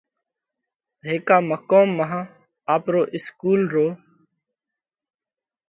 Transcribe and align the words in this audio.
هيڪا 1.05 1.37
مقوم 1.49 1.89
مانه 1.97 2.21
آپرو 2.73 3.01
اِسڪُول 3.15 3.61
رو 3.73 3.87